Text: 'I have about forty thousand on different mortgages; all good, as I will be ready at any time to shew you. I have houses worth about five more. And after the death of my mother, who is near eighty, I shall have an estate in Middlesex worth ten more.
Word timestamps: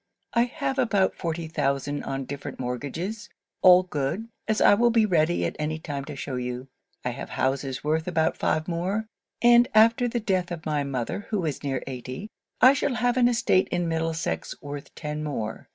'I 0.33 0.45
have 0.45 0.79
about 0.79 1.13
forty 1.13 1.45
thousand 1.47 2.01
on 2.05 2.25
different 2.25 2.59
mortgages; 2.59 3.29
all 3.61 3.83
good, 3.83 4.29
as 4.47 4.59
I 4.59 4.73
will 4.73 4.89
be 4.89 5.05
ready 5.05 5.45
at 5.45 5.55
any 5.59 5.77
time 5.77 6.05
to 6.05 6.15
shew 6.15 6.37
you. 6.37 6.67
I 7.05 7.11
have 7.11 7.29
houses 7.29 7.83
worth 7.83 8.07
about 8.07 8.35
five 8.35 8.67
more. 8.67 9.05
And 9.43 9.67
after 9.75 10.07
the 10.07 10.19
death 10.19 10.49
of 10.49 10.65
my 10.65 10.83
mother, 10.83 11.27
who 11.29 11.45
is 11.45 11.61
near 11.63 11.83
eighty, 11.85 12.31
I 12.61 12.73
shall 12.73 12.95
have 12.95 13.15
an 13.15 13.27
estate 13.27 13.67
in 13.67 13.87
Middlesex 13.87 14.59
worth 14.59 14.91
ten 14.95 15.23
more. 15.23 15.67